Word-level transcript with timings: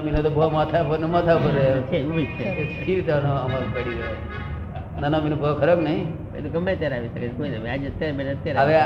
મહિનો 0.00 0.22
તો 0.22 0.30
બહુ 0.30 0.50
માથા 0.50 0.82
પર 0.82 1.06
માથા 1.06 1.34
પર 1.34 1.50
અમલ 2.00 2.24
પડી 3.74 3.90
રહ્યો? 3.90 5.00
નાના 5.00 5.18
બહુ 5.18 5.60
ખરાબ 5.60 5.80
નહીં? 5.80 6.34
એ 6.34 6.40
ગમે 6.40 6.76
ત્યારે 6.76 6.96
આવી 6.96 7.08
શકે 7.08 7.28
કોઈ 7.28 7.48
નહીં. 7.48 7.72
આજે 7.72 7.86
અત્યારે 7.88 8.58
હવે 8.58 8.80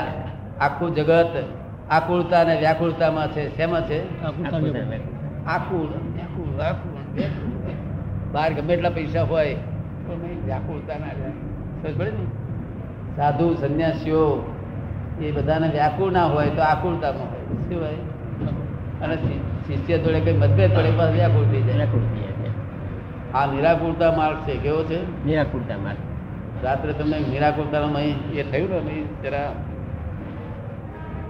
આખું 0.59 0.95
જગત 0.95 1.43
આકુળતા 1.89 2.41
અને 2.41 2.59
વ્યાકુળતામાં 2.59 3.31
છે. 3.31 3.57
શેમાં 3.57 3.87
છે? 3.87 4.23
આકુળ 4.23 4.69
વ્યાકુળ 4.69 6.61
આકુળ 6.61 6.97
બહાર 8.31 8.53
ગમે 8.53 8.73
એટલા 8.73 8.89
પૈસા 8.89 9.21
હોય 9.21 9.55
પણ 9.55 10.17
નહીં, 10.23 10.45
વ્યાકુળતા 10.45 10.93
ના 10.93 11.05
રહે. 11.05 11.93
પડે 11.93 12.11
ને? 12.11 12.25
સાધુ 13.15 13.53
સંન્યાસીઓ 13.53 14.53
એ 15.21 15.31
બધાને 15.31 15.67
વ્યાકુળ 15.67 16.11
ના 16.11 16.25
હોય 16.25 16.49
તો 16.49 16.61
આકુળતામાં 16.61 17.31
હોય. 17.31 17.69
શું 17.69 17.81
હોય? 17.81 17.95
અને 19.01 19.15
શિષ્ય 19.67 19.97
જોડે 19.97 20.19
કઈ 20.19 20.37
મતભેદ 20.37 20.77
પડે 20.77 20.91
બસ 20.91 21.09
વ્યાકુળ 21.09 21.45
થઈ 21.45 21.61
જાય. 21.61 21.75
વ્યાકુળ 21.75 22.01
થઈ 22.01 22.19
જાય 22.19 22.27
આ 23.33 23.45
નિરાકુળતા 23.45 24.11
માર્ગ 24.11 24.37
છે 24.37 24.57
કેવો 24.57 24.83
છે? 24.83 25.25
નિરાકુળતા 25.25 25.77
માર્ગ. 25.77 25.97
રાત્રે 26.65 26.93
તમને 26.93 27.19
નિરાકુરતાનો 27.19 27.99
એ 27.99 28.43
થયું 28.43 28.85
ને 28.85 29.03
જરા 29.23 29.53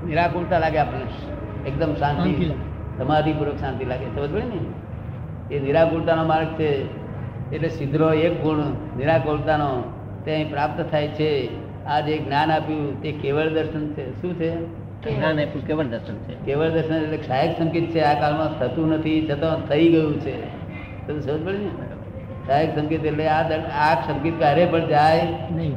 નિરાકુરતા 0.08 0.60
લાગે 0.60 0.78
આપણને. 0.78 1.70
એકદમ 1.70 1.94
શાંતિ. 1.94 2.52
સમાધિપૂર્વક 2.98 3.56
શાંતિ 3.60 3.86
લાગે. 3.86 4.06
સમજ 4.06 4.32
પડે 4.34 4.44
ને? 4.44 5.56
એ 5.56 5.60
નિરાકુરતાનો 5.60 6.24
માર્ગ 6.24 6.48
છે 6.48 6.86
એટલે 7.56 7.70
સિદ્ધરો 7.70 8.14
એક 8.14 8.42
ગુણ 8.42 8.58
નિરાકુરતાનો 8.98 9.84
તે 10.26 10.44
પ્રાપ્ત 10.44 10.86
થાય 10.92 11.08
છે. 11.08 11.50
આ 11.86 12.00
જે 12.00 12.18
જ્ઞાન 12.18 12.52
આપ્યું 12.52 13.02
તે 13.02 13.12
કેવળ 13.12 13.50
દર્શન 13.50 13.94
છે. 13.94 14.22
શું 14.22 14.34
છે? 14.34 14.77
કેવળ 15.68 15.86
દર્શન 15.86 16.14
છે. 16.14 16.46
કેવળ 16.46 16.70
દર્શન 16.70 16.96
એટલે 16.96 17.18
સહાયક 17.18 17.58
સંકેત 17.58 17.84
છે 17.84 18.00
આ 18.00 18.20
કાળમાં 18.20 18.60
થતું 18.60 18.90
નથી 18.90 19.28
છતાં 19.32 19.68
થઈ 19.68 19.90
ગયું 19.90 20.20
છે. 20.20 20.42
તમે 21.08 21.22
સમજ 21.22 21.46
પડે 21.46 21.58
ને? 21.58 21.68
સહાયક 22.48 22.76
સંકેત 22.76 23.06
એટલે 23.06 23.28
આ 23.28 23.44
આ 23.60 23.96
સંકેત 24.08 24.34
ક્યારે 24.40 24.66
પણ 24.66 24.88
જાય 24.88 25.28
નહીં. 25.52 25.76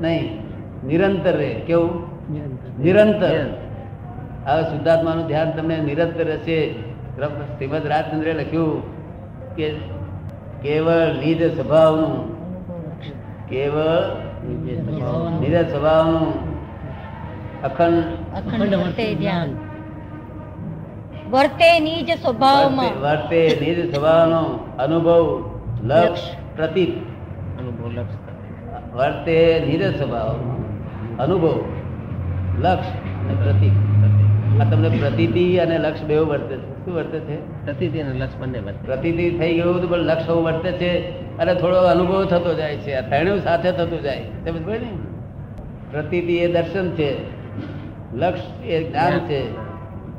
નહીં. 0.00 0.38
નિરંતર 0.86 1.32
રહે. 1.32 1.54
કેવું? 1.54 2.02
નિરંતર. 2.32 2.82
નિરંતર. 2.82 3.46
હવે 4.46 4.62
શુદ્ધાત્માનું 4.62 5.26
ધ્યાન 5.26 5.50
તમને 5.50 5.78
નિરંતર 5.78 6.24
રહેશે 6.24 6.72
શ્રીમદ 6.72 7.86
રાજચંદ્રે 7.86 8.32
લખ્યું 8.32 8.82
કે 9.56 9.70
કેવળ 10.62 11.14
નિજ 11.14 11.56
સ્વભાવનું. 11.56 12.40
કેવળ 13.48 14.16
નિજ 15.40 15.70
સ્વભાવનું. 15.70 16.49
અખંડ 17.64 18.04
અખંડ 18.36 18.74
વર્તે 18.74 19.14
ધ્યાન 19.14 19.50
વર્તે 21.30 21.80
નિજ 21.80 22.10
સ્વભાવમાં. 22.10 23.00
વર્તે 23.00 23.58
નિજ 23.60 23.94
સ્વભાવનો 23.94 24.68
અનુભવ 24.78 25.50
લક્ષ 25.84 26.20
પ્રતીત 26.56 26.88
અનુભવ 27.60 27.90
લક્ષ 27.90 28.16
વર્તે 28.94 29.64
નિજ 29.66 29.98
સ્વભાવ 29.98 30.36
અનુભવ 31.18 31.64
લક્ષ 32.58 32.86
અને 32.86 33.34
પ્રતીક. 33.44 33.72
આ 34.60 34.64
તમને 34.70 34.88
પ્રતીતિ 34.88 35.58
અને 35.58 35.78
લક્ષ 35.78 36.02
બેવ 36.02 36.24
વર્તે 36.24 36.56
છે. 36.56 36.84
શું 36.84 36.94
વર્તે 36.94 37.20
છે? 37.20 37.64
પ્રતિદિ 37.64 37.98
અને 37.98 38.18
લક્ષ 38.18 38.36
બંને 38.36 38.58
વર્તે. 38.58 38.86
પ્રતીતિ 38.86 39.30
થઈ 39.30 39.54
ગયું 39.54 39.76
હતું 39.76 39.90
પણ 39.90 39.98
લક્ષ 39.98 40.28
એવું 40.28 40.44
વર્તે 40.44 40.72
છે 40.72 41.20
અને 41.36 41.54
થોડો 41.54 41.76
અનુભવ 41.76 42.24
થતો 42.24 42.54
જાય 42.54 42.76
છે. 42.76 42.94
આ 42.94 43.00
ત્રણેય 43.00 43.38
સાથે 43.38 43.72
થતું 43.72 44.02
જાય. 44.02 44.20
સમજ 44.20 44.66
પડી 44.66 44.78
ને 44.78 44.90
પ્રતીતિ 45.90 46.36
એ 46.36 46.52
દર્શન 46.52 46.90
છે. 46.90 47.39
લક્ષ 48.14 48.64
એ 48.64 48.84
જ્ઞાન 48.84 49.18
છે 49.18 49.56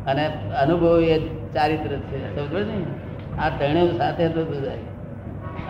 અને 0.05 0.25
અનુભવ 0.61 1.01
એ 1.01 1.19
ચારિત્ર 1.53 1.89
છે. 1.89 2.35
સમજ 2.35 2.67
ને? 2.67 2.83
આ 3.41 3.49
ત્રણેય 3.49 3.87
સાથે 3.97 4.27
થતું 4.27 4.61
જાય 4.61 4.77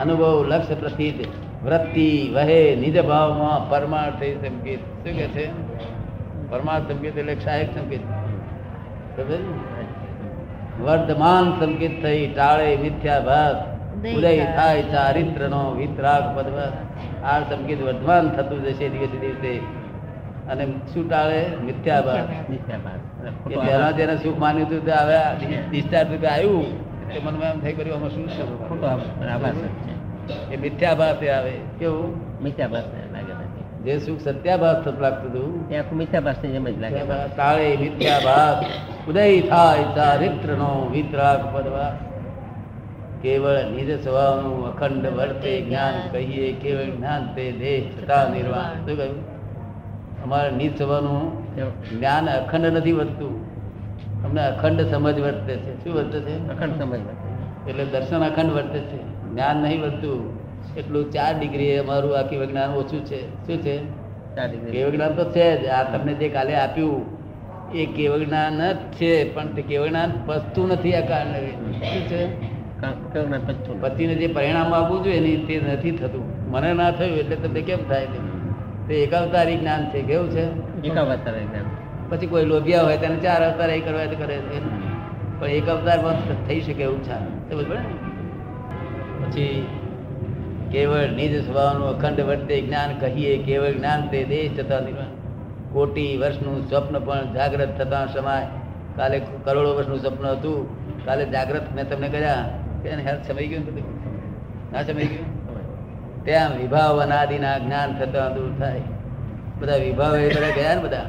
અનુભવ 0.01 0.45
લક્ષ 0.47 0.67
પ્રતીત 0.67 1.27
વૃત્તિ 1.65 2.31
વહે 2.33 2.75
નિજ 2.75 3.05
ભાવમાં 3.05 3.69
પરમાર્થ 3.69 4.23
સંકેત. 4.23 4.79
શું 4.79 5.03
કે 5.03 5.27
છે? 5.27 5.45
પરમાર્થ 6.49 6.87
સંકેત 6.87 7.17
એટલે 7.17 7.35
સહાયક 7.35 7.73
સંકેત. 7.75 7.99
સમજે 9.17 9.37
વર્ધમાન 10.83 11.59
સંકેત 11.59 12.03
થઈ 12.03 12.27
ટાળે 12.27 12.77
મિથ્યાભાસ 12.77 13.55
ઉદય 14.15 14.45
થાય 14.45 14.81
ચારિત્રનો 14.81 15.71
વિતરાગ 15.71 16.37
પદવત 16.37 16.73
આ 17.23 17.39
સંકેત 17.39 17.81
વર્ધમાન 17.81 18.29
થતું 18.29 18.63
જશે 18.63 18.89
દિવસે 18.89 19.17
દિવસે. 19.19 19.80
અને 20.51 20.63
શું 20.93 21.05
ટાળે? 21.09 21.41
મિથ્યાભાસ 21.65 22.25
પહેલા 23.47 23.91
જેને 23.99 24.15
સુખ 24.23 24.39
માન્યું 24.43 24.67
હતું 24.67 24.81
તે 24.87 24.93
હવે 25.01 25.19
ડિસ્ચાર્જ 25.71 26.11
રૂપે 26.13 26.27
આવ્યું. 26.27 26.67
તે 27.11 27.19
મનમાં 27.25 27.49
એમ 27.53 27.59
થઈ 27.63 27.75
કર્યું 27.77 27.95
આમાં 27.97 28.11
શું 28.15 28.25
છે? 28.35 28.43
ખોટો 28.67 28.85
આભાસ 28.91 29.57
એ 30.53 30.55
મિથ્યાભાસ 30.65 31.23
આવે. 31.37 31.53
કેવું? 31.79 32.09
મિથ્યાભાસ 32.43 32.87
ને 32.93 33.01
લાગે 33.15 33.33
જે 33.85 33.93
સુખ 34.05 34.21
સત્યાભાસ 34.27 34.77
થતું 34.83 35.01
લાગતું 35.05 35.29
હતું. 35.31 35.49
તે 35.69 35.73
આખું 35.79 35.97
મિથ્યાભાસની 36.03 36.53
જેમ 36.55 36.67
જ 36.75 36.77
લાગે 36.83 37.01
તાળે 37.39 37.67
મિથ્યાભાસ 37.83 38.57
ઉદય 39.09 39.25
થાય 39.51 39.83
ચારિત્રનો 39.97 40.71
વિતરાગ 40.93 41.41
પદવા 41.55 41.91
કેવળ 43.23 43.57
નિજ 43.75 43.89
સ્વભાવનું 44.03 44.59
અખંડ 44.69 45.05
વર્તે 45.17 45.51
જ્ઞાન 45.65 45.95
કહીએ 46.13 46.47
કેવળ 46.61 46.89
જ્ઞાન 46.97 47.21
તે 47.35 47.45
દેહ 47.61 47.77
છતાં 47.93 48.25
નિર્વાણ. 48.35 48.73
શું 48.85 48.97
કહ્યું? 48.99 49.30
અમારે 50.23 50.51
નીચ 50.51 50.77
થવાનું 50.77 51.21
જ્ઞાન 51.99 52.29
અખંડ 52.29 52.65
નથી 52.65 52.91
વધતું. 52.91 53.31
અમને 54.25 54.41
અખંડ 54.41 54.81
સમજ 54.81 55.19
વર્તે 55.19 55.55
છે. 55.55 55.83
શું 55.83 55.93
વર્તે 55.93 56.19
છે? 56.19 56.49
અખંડ 56.49 56.79
સમજ 56.79 56.99
એટલે 57.69 57.85
દર્શન 57.85 58.19
અખંડ 58.19 58.51
વર્તે 58.51 58.79
છે. 58.79 59.29
જ્ઞાન 59.31 59.57
નહીં 59.57 59.81
વધતું. 59.81 60.41
એટલું 60.77 61.11
ચાર 61.11 61.39
ડિગ્રી 61.39 61.77
અમારું 61.77 62.19
આખી 62.19 62.37
વિજ્ઞાન 62.37 62.69
ઓછું 62.69 63.05
છે. 63.05 63.47
શું 63.47 63.57
છે. 63.57 63.77
કેવ 64.71 64.89
જ્ઞાન 64.89 65.11
તો 65.11 65.23
છે 65.23 65.63
જ. 65.63 65.67
આ 65.67 65.83
તમને 65.83 66.13
જે 66.13 66.29
કાલે 66.29 66.55
આપ્યું 66.55 67.05
એ 67.73 67.85
કેવ 67.85 68.17
જ્ઞાન 68.17 68.71
જ 68.73 68.75
છે 68.75 69.33
પણ 69.33 69.47
તે 69.47 69.61
કેવ 69.61 69.87
જ્ઞાન 69.87 70.11
પચતું 70.25 70.67
નથી 70.67 70.93
આ 70.93 71.05
કારણે. 71.05 71.47
શું 71.71 72.01
છે? 72.07 72.25
કેવું. 73.13 73.81
પતિને 73.81 74.15
જે 74.15 74.27
પરિણામ 74.27 74.73
આપવું 74.73 75.03
જોઈએ 75.03 75.19
ને 75.19 75.45
તે 75.45 75.73
નથી 75.73 75.91
થતું. 75.91 76.51
મને 76.51 76.73
ના 76.73 76.91
થયું 76.91 77.17
એટલે 77.17 77.35
તમને 77.35 77.61
કેમ 77.61 77.77
થાય? 77.89 78.07
તે 78.91 78.97
એકાવતારી 78.97 79.57
જ્ઞાન 79.57 79.89
છે 79.89 80.01
કેવું 80.01 80.31
છે? 80.31 80.43
એકાવતાર 80.87 81.39
જ્ઞાન 81.39 81.63
પછી 82.09 82.27
કોઈ 82.27 82.45
લોભિયા 82.45 82.83
હોય 82.83 82.97
તેને 82.97 83.15
ચાર 83.15 83.51
અવતાર 83.51 83.69
એ 83.69 83.79
કરવા 83.79 84.05
કરે 84.05 84.37
છે. 84.37 84.59
પણ 85.39 85.47
એક 85.47 85.69
અવતારમાં 85.69 86.47
થઈ 86.47 86.61
શકે 86.61 86.83
એવું 86.83 87.03
છે. 87.03 87.51
સમજ 87.51 87.67
પડે 87.67 87.79
ને? 87.79 89.25
પછી 89.25 89.67
કેવળ 90.71 91.09
નિજ 91.09 91.45
સ્વભાવનું 91.45 91.87
અખંડ 91.87 92.19
વર્તે 92.19 92.61
જ્ઞાન 92.61 92.99
કહીએ 92.99 93.37
કેવળ 93.37 93.71
જ્ઞાન 93.71 94.07
તે 94.07 94.23
દેશ 94.23 94.57
થતા 94.57 94.79
કોટી 95.71 96.17
વર્ષનું 96.17 96.69
સ્વપ્ન 96.69 96.99
પણ 96.99 97.33
જાગ્રત 97.33 97.77
થતા 97.77 98.05
સમાય. 98.05 98.47
કાલે 98.95 99.21
કરોડો 99.43 99.75
વર્ષનું 99.75 99.99
સ્વપ્ન 99.99 100.27
હતું. 100.27 100.57
કાલે 101.05 101.25
જાગ્રત 101.25 101.75
મેં 101.75 101.89
તમને 101.89 102.09
કહ્યા 102.09 102.59
કે 102.83 102.89
હેલ્થ 102.89 103.31
સમય 103.31 103.47
ગયું 103.47 103.63
ના 104.73 104.83
સમય 104.83 105.05
ગયું? 105.05 105.40
ત્યાં 106.23 106.57
વિભાવ 106.57 107.01
અનાદિના 107.01 107.57
જ્ઞાન 107.57 107.99
થતા 107.99 108.29
દૂર 108.29 108.51
થાય. 108.59 108.81
બધા 109.59 109.75
વિભાવ 109.75 110.15
એ 110.15 110.29
બધા 110.29 110.49
ગયા 110.55 110.75
ને 110.75 110.81
બધા? 110.81 111.05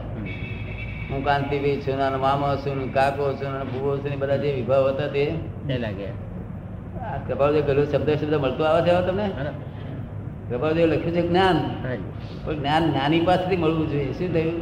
હું 1.10 1.24
કાંતિભાઈ 1.24 1.76
છું 1.76 1.96
ને 1.96 2.02
આનો 2.02 2.18
મામો 2.18 2.56
છું 2.56 2.76
ને 2.78 2.92
કાકો 2.92 3.32
છું 3.32 3.58
ને 3.58 3.64
ભૂવો 3.64 3.96
છું 3.96 4.10
ને 4.10 4.16
બધા 4.16 4.36
જે 4.36 4.52
વિભાવ 4.52 4.88
હતા 4.88 5.06
તે? 5.06 5.34
તે 5.68 5.78
લાગે 5.78 6.06
આ 6.06 7.16
કપાળદેવ 7.28 7.64
ગયેલું 7.64 7.86
શબ્દ 7.86 8.10
શબ્દ 8.10 8.34
મળતો 8.34 8.64
આવે 8.64 8.90
છે 8.90 9.06
તમને? 9.06 9.30
કપાળદેવ 10.50 10.86
લખ્યું 10.86 11.14
છે 11.14 11.28
જ્ઞાન. 11.28 11.56
પણ 12.44 12.54
જ્ઞાન 12.54 12.90
જ્ઞાની 12.90 13.20
પાસેથી 13.20 13.56
મળવું 13.56 13.90
જોઈએ. 13.90 14.12
શું 14.12 14.34
થયું? 14.34 14.60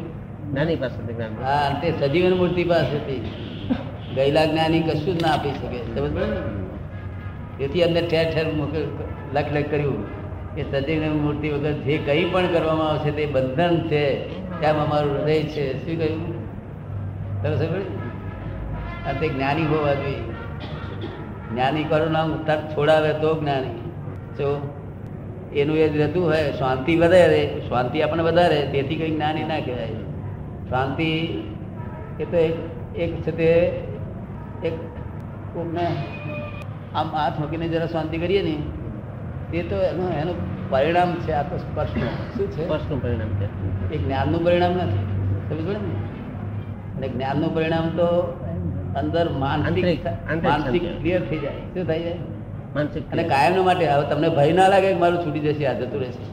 જ્ઞાની 0.50 0.76
પાસેથી 0.76 1.14
જ્ઞાન. 1.14 1.44
હા 1.44 1.66
અંતે 1.68 1.92
સજીવન 2.00 2.36
મૂર્તિ 2.36 2.64
પાસેથી. 2.64 3.32
ગયેલા 4.14 4.44
જ્ઞાની 4.44 4.80
કશું 4.80 5.18
જ 5.18 5.22
ના 5.22 5.28
આપી 5.28 5.50
શકે. 5.50 5.78
સમજ 5.78 6.14
પડે 6.14 6.26
ને? 6.26 6.36
તેથી 7.58 7.84
અંદર 7.84 8.08
ઠેર 8.08 8.32
ઠેર 8.32 8.46
લખ 9.34 9.52
લખ 9.52 9.70
કર્યું. 9.70 10.19
કે 10.54 10.62
સજીવની 10.62 11.08
મૂર્તિ 11.08 11.48
વગર 11.48 11.72
જે 11.72 11.98
કંઈ 11.98 12.24
પણ 12.24 12.46
કરવામાં 12.46 12.88
આવશે 12.88 13.10
તે 13.10 13.26
બંધન 13.26 13.88
છે 13.88 14.04
એમ 14.62 14.76
અમારું 14.76 15.12
હૃદય 15.12 15.42
છે. 15.42 15.86
શું 15.86 15.98
કહ્યું? 15.98 16.40
તમે 17.42 17.56
સમજ 17.56 17.82
અને 19.06 19.20
તે 19.20 19.28
જ્ઞાની 19.28 19.62
હોવા 19.62 19.94
જોઈએ 19.94 20.14
જ્ઞાની 21.52 21.84
કરો 21.84 22.08
નામ 22.10 22.44
તરત 22.46 22.76
છોડાવે 22.76 23.12
તો 23.12 23.40
જ્ઞાની. 23.40 23.74
જો 24.38 24.76
એનું 25.54 25.76
એ 25.76 25.88
જ 25.88 25.96
રહેતું 25.96 26.26
હોય, 26.26 26.52
શાંતિ 26.52 26.96
વધારે, 26.96 27.60
શાંતિ 27.68 28.02
આપણને 28.02 28.22
વધારે, 28.22 28.68
તેથી 28.72 28.96
કંઈ 28.96 29.10
જ્ઞાની 29.10 29.44
ના 29.44 29.60
કહેવાય. 29.60 29.88
શાંતિ 30.70 31.08
એ 32.20 32.24
તો 32.24 32.36
એક 32.96 33.22
છે 33.22 33.30
તે, 33.30 33.52
એક 34.64 34.72
કોકને 35.54 35.86
આમ 36.94 37.08
હાથ 37.08 37.40
મૂકીને 37.40 37.68
જરા 37.68 37.86
શાંતિ 37.86 38.18
કરીએ 38.18 38.42
ને 38.42 38.56
તે 39.52 39.62
તો 39.62 39.76
એનું 39.82 40.08
એનું 40.12 40.36
પરિણામ 40.70 41.10
છે 41.14 41.32
આ 41.32 41.42
તો 41.42 41.56
સ્પર્શનું 41.58 42.12
શું 42.34 42.48
છે? 42.50 42.64
સ્પર્શનું 42.66 42.98
પરિણામ 43.02 43.30
છે. 43.40 43.46
એ 43.94 43.98
જ્ઞાનનું 43.98 44.44
પરિણામ 44.44 44.72
નથી. 44.72 45.04
સમજ 45.48 45.68
ને? 45.68 45.78
અને 46.96 47.08
જ્ઞાનનું 47.08 47.54
પરિણામ 47.54 47.86
તો 48.00 48.08
અંદર 48.96 49.26
માનસિક 49.44 50.06
માનસિક 50.44 50.84
ક્લિયર 51.00 51.22
થઈ 51.30 51.38
જાય. 51.38 51.52
શું 51.74 51.84
થઈ 51.88 52.02
જાય 52.02 52.16
માનસિક 52.74 53.02
અને 53.12 53.22
કાયમ 53.22 53.64
માટે 53.64 53.84
હવે 53.86 54.04
તમને 54.10 54.28
ભય 54.28 54.52
ના 54.52 54.68
લાગે 54.68 54.88
કે 54.92 54.98
મારું 54.98 55.18
છૂટી 55.26 55.44
જશે 55.46 55.66
આ 55.66 55.72
જતું 55.72 56.00
રહેશે? 56.00 56.24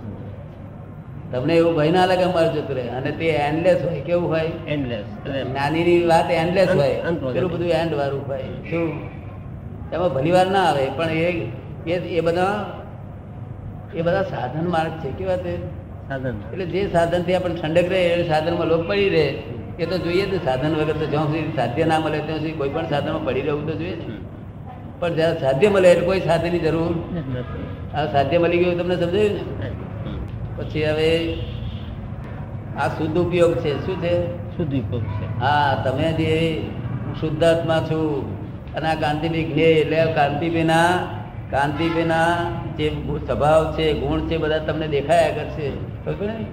તમને 1.31 1.53
એવું 1.55 1.73
ભય 1.75 1.91
ના 1.91 2.05
લાગે 2.05 2.25
મારું 2.37 2.51
જતું 2.53 2.75
રહે? 2.75 2.87
અને 2.97 3.11
તે 3.11 3.27
એન્ડલેસ 3.49 3.79
હોય 3.85 4.01
કેવું 4.01 4.29
હોય? 4.29 4.51
એન્ડલેસ 4.67 5.05
જ્ઞાનીની 5.25 5.99
વાત 6.07 6.31
એન્ડલેસ 6.31 6.69
હોય. 6.69 6.97
પેલું 7.33 7.51
બધું 7.51 7.69
એન્ડ 7.81 7.93
વાળું 7.93 8.23
હોય. 8.27 8.49
શું? 8.69 8.89
એમાં 9.93 10.09
ભલી 10.13 10.31
વાર 10.31 10.47
ના 10.51 10.65
આવે 10.69 10.85
પણ 10.97 11.09
એ 11.09 11.29
એ 11.87 11.95
એ 12.17 12.21
બધા 12.21 12.53
એ 13.91 14.01
બધા 14.01 14.23
સાધન 14.25 14.65
માર્ગ 14.69 14.93
છે 15.01 15.09
કેવા 15.17 15.37
તે? 15.37 15.53
સાધન 16.09 16.35
એટલે 16.51 16.65
જે 16.67 16.81
સાધનથી 16.89 17.35
આપણે 17.35 17.55
ઠંડક 17.55 17.87
રહે 17.89 18.01
એ 18.13 18.23
સાધનમાં 18.27 18.67
લોક 18.67 18.83
પડી 18.87 19.09
રહે 19.09 19.25
એ 19.77 19.85
તો 19.85 19.97
જોઈએ 19.97 20.25
જ 20.25 20.39
સાધન 20.45 20.73
વગર 20.75 20.95
તો 20.95 21.05
જ્યાં 21.05 21.27
સુધી 21.27 21.55
સાધ્ય 21.55 21.85
ના 21.85 21.99
મળે 21.99 22.19
ત્યાં 22.19 22.39
સુધી 22.39 22.57
કોઈ 22.57 22.69
પણ 22.69 22.89
સાધનમાં 22.89 23.25
પડી 23.25 23.45
રહેવું 23.47 23.65
તો 23.67 23.73
જોઈએ 23.73 23.95
ને 23.97 24.15
પણ 25.01 25.15
જ્યારે 25.15 25.39
સાધ્ય 25.39 25.69
મળે 25.69 25.87
એટલે 25.91 26.05
કોઈ 26.05 26.21
સાધનની 26.21 26.59
જરૂર. 26.59 26.93
આ 27.93 28.05
સાધ્ય 28.07 28.37
મળી 28.39 28.61
ગયું 28.63 28.77
તમને 28.79 28.95
સમજાયું 28.95 29.35
ને? 29.59 29.69
પછી 30.57 30.85
હવે 30.85 31.09
આ 32.77 32.89
શુદ્ધ 32.97 33.17
ઉપયોગ 33.17 33.53
છે 33.63 33.71
શું 33.85 33.97
છે? 34.01 34.13
શુદ્ધ 34.57 34.75
ઉપયોગ 34.75 35.05
છે. 35.13 35.25
હા 35.39 35.71
તમે 35.83 36.07
જે 36.19 36.33
શુદ્ધાત્મા 37.19 37.81
છું 37.81 38.25
અને 38.75 38.87
આ 38.87 38.95
કાંતિભાઈ 38.95 39.45
જ્ઞેય 39.45 39.77
એટલે 39.81 39.99
કાંતિભાઈના 40.13 40.89
કાંતિભાઈના 41.51 42.27
જે 42.77 42.89
સ્વભાવ 43.27 43.75
છે 43.77 43.93
ગુણ 43.93 44.21
છે 44.21 44.37
બધા 44.37 44.57
તમને 44.57 44.87
દેખાયા 44.87 45.29
કરશે 45.29 45.69
ખબર 46.05 46.27
ને 46.27 46.45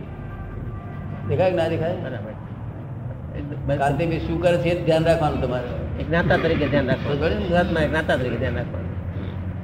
દેખાય 1.29 1.50
કે 1.50 1.56
ના 1.56 1.69
દેખાય? 1.69 1.96
બરાબર. 1.96 3.76
કાંતિભાઈ 3.76 4.19
શું 4.19 4.43
કરે 4.43 4.58
છે 4.58 4.85
ધ્યાન 4.85 5.05
રાખવાનું 5.05 5.43
તમારે. 5.43 6.00
એક 6.00 6.08
જ્ઞાતા 6.08 6.37
તરીકે 6.37 6.67
ધ્યાન 6.67 6.87
રાખવાનું. 6.87 7.20
ગુજરાતમાં 7.20 7.88
જ્ઞાતા 7.88 8.17
તરીકે 8.17 8.37
ધ્યાન 8.37 8.55
રાખવાનું. 8.55 8.91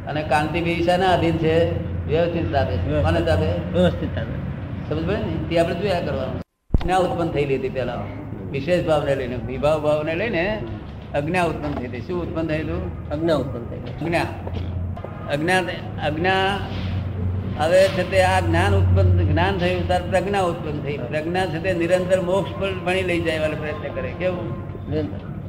અને 0.07 0.23
કાંતિભાઈ 0.23 0.83
શાના 0.83 1.07
આધીન 1.07 1.37
છે 1.37 1.55
વ્યવસ્થિત 2.09 2.53
તાબે 2.53 2.77
મને 2.77 3.21
કોને 3.21 3.55
વ્યવસ્થિત 3.73 4.15
તાને. 4.15 4.37
સમજ 4.89 5.07
પડે 5.07 5.17
ને? 5.17 5.49
તે 5.49 5.59
આપણે 5.59 5.75
જોયા 5.75 6.01
કરવાનું. 6.01 6.41
જ્ઞા 6.85 6.97
ઉત્પન્ન 6.97 7.29
થયેલી 7.29 7.57
હતી 7.57 7.69
પેલા 7.69 7.95
વિશેષ 8.51 8.87
ભાવને 8.87 9.15
લઈને 9.17 9.37
વિભાવ 9.37 9.83
ભાવને 9.83 10.15
લઈને 10.15 10.63
અજ્ઞા 11.15 11.45
ઉત્પન્ન 11.45 11.73
થઈ 11.73 11.87
હતી. 11.87 12.01
શું 12.01 12.23
ઉત્પન્ન 12.23 12.47
થયેલું? 12.47 13.11
અજ્ઞા 13.11 13.35
ઉત્પન્ન 13.35 13.65
થઈ. 13.65 14.05
અજ્ઞા 14.05 14.27
અજ્ઞા 15.29 15.61
અજ્ઞા 16.07 16.45
હવે 17.61 17.81
છે 17.89 18.11
તે 18.11 18.23
આ 18.23 18.41
જ્ઞાન 18.41 18.73
ઉત્પન્ન 18.75 19.19
જ્ઞાન 19.31 19.59
થયું 19.59 19.87
ત્યારે 19.87 20.07
પ્રજ્ઞા 20.11 20.41
ઉત્પન્ન 20.41 20.79
થઈ. 20.85 20.97
પ્રજ્ઞા 20.97 21.47
છે 21.47 21.59
તે 21.63 21.75
નિરંતર 21.75 22.21
મોક્ષ 22.21 22.53
પર 22.61 22.71
ભણી 22.87 23.03
લઈ 23.03 23.21
જાય 23.21 23.39
વાળો 23.39 23.57
પ્રયત્ન 23.57 23.95
કરે. 23.95 24.11
કેવું? 24.19 24.47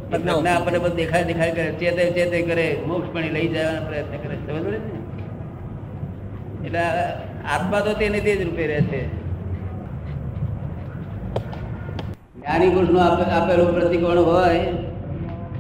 પ્રજ્ઞા 0.10 0.56
આપણને 0.56 0.80
બધું 0.80 0.96
દેખાય 0.96 1.24
દેખાય 1.24 1.52
કરે 1.52 1.72
ચેતે 1.72 2.04
ચેતે 2.12 2.42
કરે 2.42 2.66
મોક્ષ 2.88 3.10
ભણી 3.14 3.30
લઈ 3.30 3.48
જવાનો 3.48 3.82
પ્રયત્ન 3.86 4.18
કરે. 4.18 4.36
સમજ 4.36 4.66
ને? 4.74 4.80
એટલે 6.66 6.80
આત્મા 7.54 7.80
તો 7.80 7.94
તેને 7.94 8.20
તે 8.20 8.36
જ 8.36 8.42
રૂપે 8.44 8.68
રહે 8.68 8.82
છે. 8.82 9.02
જ્ઞાની 12.36 12.70
પુરુષનું 12.70 13.04
આપેલું 13.04 13.80
પ્રતિકોણ 13.80 14.18
હોય 14.18 14.60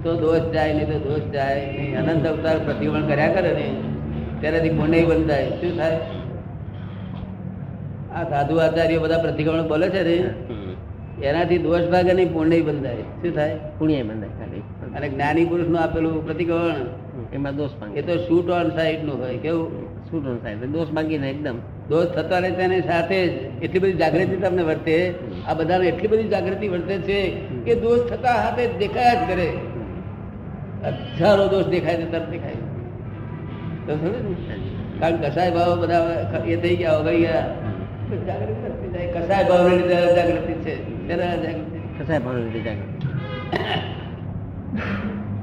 તો 0.04 0.16
દોષ 0.16 0.54
જાય 0.54 0.74
નહીં 0.74 0.88
તો 0.88 1.00
દોષ 1.00 1.32
જાય 1.34 1.66
નહીં. 1.72 1.98
અનંત 2.00 2.26
અવતાર 2.28 2.58
પ્રતિકોણ 2.60 3.08
કર્યા 3.08 3.28
કરે 3.28 3.54
ને. 3.54 3.91
ત્યારેથી 4.42 4.70
પુણ્ય 4.70 5.04
બંધાય? 5.06 5.50
શું 5.50 5.78
થાય? 5.78 6.00
આ 8.16 8.24
સાધુ 8.30 8.56
આચાર્ય 8.58 8.98
બધા 8.98 9.18
પ્રતિક્રમણ 9.18 9.68
બોલે 9.68 9.90
છે 9.90 10.02
ને 10.04 10.16
એનાથી 11.28 11.58
દોષ 11.58 11.86
ભાગે 11.92 12.14
નહીં 12.14 12.34
પુણ્ય 12.34 12.62
બંધાય. 12.62 13.06
શું 13.22 13.36
થાય? 13.36 13.60
પુણ્ય 13.80 14.04
બંધાય 14.04 14.34
ખાલી. 14.40 14.64
અને 14.98 15.08
જ્ઞાની 15.10 15.46
પુરુષનું 15.46 15.80
આપેલું 15.80 16.26
પ્રતિક્રમણ 16.26 17.34
એમાં 17.34 17.56
દોષ 17.56 17.70
એ 17.96 18.02
તો 18.02 18.18
શૂટ 18.18 18.50
ઓન 18.50 18.70
સાઈડનું 18.70 19.18
હોય 19.20 19.38
કેવું? 19.38 19.68
શૂટ 20.12 20.28
ઓન 20.28 20.38
સાઈડ 20.38 20.66
દોષ 20.66 20.88
ભાંગીને 20.88 21.28
એકદમ. 21.30 21.58
દોષ 21.90 22.08
થતા 22.08 22.40
રહે 22.40 22.52
તેની 22.52 22.82
સાથે 22.82 23.20
જ 23.28 23.32
એટલી 23.64 23.80
બધી 23.80 23.94
જાગૃતિ 23.94 24.36
તમને 24.44 24.64
વર્તે. 24.64 24.98
આ 25.48 25.54
બધાને 25.54 25.86
એટલી 25.88 26.08
બધી 26.08 26.28
જાગૃતિ 26.28 26.68
વર્તે 26.68 26.96
છે 26.98 27.20
કે 27.66 27.76
દોષ 27.76 28.02
થતા 28.10 28.38
હાથે 28.44 28.64
દેખાયા 28.80 29.14
જ 29.14 29.28
કરે. 29.30 29.50
હજારો 30.86 31.48
દોષ 31.48 31.66
દેખાય 31.66 31.96
છે 31.96 32.12
તરત 32.12 32.30
દેખાય? 32.30 32.61
કારણ 33.88 35.16
કસાય 35.22 35.52
ભાવ 35.52 35.72
બધા 35.82 36.02
એ 36.48 36.56
થઈ 36.56 36.76
ગયા 36.76 36.98
વગાઈ 36.98 37.22
ગયા. 37.22 37.46
કસાય 39.16 39.44
ભાવને 39.50 39.74
લીધે 39.78 39.98
જાગૃતિ 40.18 40.54
છે. 40.66 40.74
કસાય 42.00 42.20
ભાવને 42.20 42.42
લીધે 42.44 42.62
જાગૃતિ. 42.68 42.98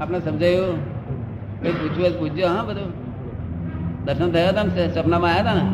આપણે 0.00 0.18
સમજાયું? 0.20 0.76
કઈ 1.62 1.72
પૂછ્યું 1.72 2.18
પૂછ્યો 2.18 2.48
હા 2.48 2.64
બધું. 2.64 2.90
દર્શન 4.04 4.30
થયા 4.32 4.48
હતા 4.48 4.62
ને 4.62 4.88
સપનામાં 4.94 5.32
આવ્યા 5.34 5.52
હતા 5.52 5.54
ને? 5.54 5.64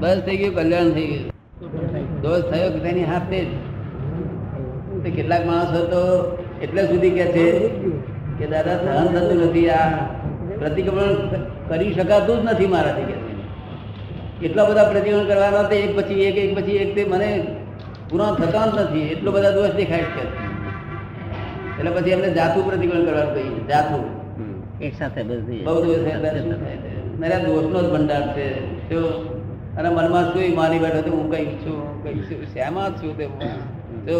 બસ 0.00 0.18
થઈ 0.26 0.36
ગયું 0.36 0.54
કલ્યાણ 0.54 0.90
થઈ 0.90 1.06
ગયું. 1.06 1.26
દોષ 2.22 2.42
થયો 2.50 2.70
કે 2.72 2.78
તેની 2.78 3.04
હાથે 3.04 3.40
જ. 3.44 3.50
કેટલાક 5.16 5.42
માણસો 5.46 5.80
તો 5.92 6.02
એટલે 6.62 6.82
સુધી 6.86 7.10
કે 7.10 7.26
છે 7.34 7.46
કે 8.38 8.46
દાદા 8.46 8.76
સહન 8.84 9.06
થતું 9.14 9.38
નથી 9.48 9.68
આ. 9.70 9.90
પ્રતિક્રમણ 10.58 11.12
કરી 11.68 11.94
શકાતું 11.94 12.38
જ 12.42 12.52
નથી 12.52 12.70
મારાથી 12.74 13.06
કે. 13.10 13.16
એટલા 14.46 14.64
બધા 14.64 14.90
પ્રતિક્રમણ 14.92 15.30
કરવાના 15.30 15.68
તે 15.70 15.76
એક 15.84 15.92
પછી 15.96 16.26
એક 16.28 16.36
એક 16.44 16.50
પછી 16.58 16.78
એક 16.84 16.90
તે 16.96 17.02
મને 17.04 17.30
પૂરા 18.10 18.34
થતા 18.40 18.66
જ 18.74 18.76
નથી. 18.84 19.06
એટલો 19.14 19.30
બધા 19.32 19.56
દોષ 19.56 19.74
દેખાય 19.80 20.08
છે. 20.14 20.24
એટલે 21.78 21.90
પછી 21.90 22.10
એમને 22.10 22.28
જાતું 22.38 22.62
પ્રતિક્રમણ 22.68 23.06
કરવાનું 23.06 23.34
કહીએ 23.34 23.66
જાતું. 23.68 24.04
એક 24.80 24.92
સાથે 24.98 25.20
બધી 25.22 25.62
બહુ 25.66 25.76
દોષ? 25.84 26.00
મારા 27.20 27.40
દોષનો 27.46 27.78
જ 27.82 27.88
ભંડાર 27.94 28.24
છે. 28.34 28.46
તો 28.90 28.98
અને 29.78 29.88
મનમાં 29.88 30.24
શું 30.32 30.54
મારી 30.54 30.78
બેઠો 30.78 31.00
તો 31.02 31.10
હું 31.10 31.26
કઈ 31.32 31.46
છું 31.62 31.78
કઈ 32.04 32.20
છું. 32.26 32.40
શેમાં 32.52 32.90
છું 33.00 33.16
તે 33.18 33.24
તો 34.06 34.18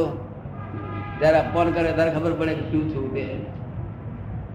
જયારે 1.20 1.38
અપમાન 1.38 1.68
કરે 1.72 1.92
ત્યારે 1.92 2.12
ખબર 2.16 2.32
પડે 2.40 2.54
કે 2.54 2.64
શું 2.70 2.84
છું 2.92 3.06
તે. 3.14 3.24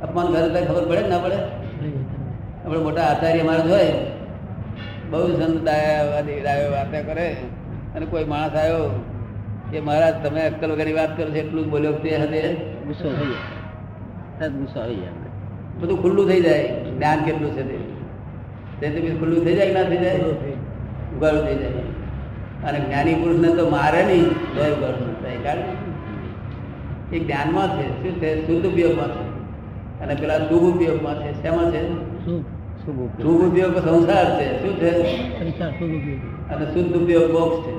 અપમાન 0.06 0.28
કરે 0.28 0.48
ત્યારે 0.50 0.68
ખબર 0.70 0.86
પડે 0.90 1.10
ના 1.10 1.24
પડે. 1.24 1.38
આપણે 2.74 2.84
મોટા 2.84 3.02
આચાર્ય 3.02 3.44
માણસ 3.44 3.70
હોય. 3.70 3.94
બહુ 5.10 5.28
સંત 5.28 5.68
વાતો 6.72 7.14
કરે. 7.14 7.36
અને 7.96 8.06
કોઈ 8.06 8.24
માણસ 8.24 8.56
આવ્યો 8.56 9.06
કે 9.72 9.80
મહારાજ 9.80 10.14
તમે 10.24 10.42
અક્કલ 10.42 10.72
વગરની 10.72 10.94
વાત 10.94 11.18
કરો 11.18 11.30
છો. 11.30 11.34
એટલું 11.34 11.70
બોલ્યો 11.70 11.92
તે 11.92 12.18
હદે. 12.18 12.42
ગુસ્સો 12.88 13.10
થઈ 13.10 13.26
જાય 13.26 14.50
ગુસ્સો 14.50 14.80
આવી 14.80 14.96
જાય 14.96 15.10
બધું 15.80 16.02
ખુલ્લું 16.02 16.30
થઈ 16.30 16.42
જાય. 16.42 16.68
જ્ઞાન 16.98 17.24
કેટલું 17.24 17.52
છે 17.52 17.64
તે? 17.64 17.78
તે 18.80 19.00
તો 19.00 19.18
ખુલ્લું 19.20 19.46
થઈ 19.46 19.56
જાય 19.56 19.68
કે 19.68 19.74
ના 19.74 19.84
થઈ 19.84 19.98
જાય? 19.98 20.16
ઉગાડું 21.16 21.44
થઈ 21.46 21.56
જાય. 21.56 21.72
અને 22.68 22.80
જ્ઞાની 22.80 23.14
પુરુષને 23.14 23.56
તો 23.56 23.70
મારે 23.70 24.04
નહીં. 24.06 24.26
તો 24.30 24.76
ઉગાડું 24.76 25.24
થાય 25.24 25.38
કારણ 25.38 27.16
એ 27.16 27.20
જ્ઞાનમાં 27.20 27.68
છે. 27.78 27.88
શું 28.04 28.22
છે? 28.22 28.48
શુદ્ધ 28.48 28.66
ઉપયોગમાં 28.66 29.12
છે. 29.16 29.26
અને 30.00 30.16
પેલા 30.16 30.38
શુભ 30.38 30.76
ઉપયોગમાં 30.76 31.16
છે. 31.24 31.42
શેમાં 31.42 31.72
છે? 31.72 31.82
શુભ. 32.26 32.53
શુભ 32.86 33.42
ઉપયોગ. 33.48 33.76
સંસાર 33.86 34.28
છે. 34.40 34.48
શું 34.62 34.74
છે? 34.80 34.92
અને 36.50 36.66
શુદ્ધ 36.66 36.96
ઉપયોગ 37.02 37.32
મોક્ષ 37.32 37.60
છે. 37.66 37.74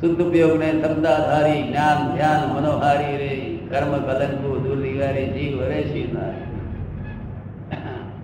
શુદ્ધ 0.00 0.22
ઉપયોગ 0.22 0.58
ને 0.58 0.70
શબ્દાધારી 0.72 1.62
જ્ઞાન 1.62 1.98
ધ્યાન 2.16 2.48
મનોહારી 2.56 3.16
રે. 3.16 3.32
કર્મ 3.70 3.92
કલંકુ 3.98 4.50
દુર્લિવારી 4.58 5.26
જીવ 5.26 5.62
હરે 5.64 5.80
શિવ 5.82 6.16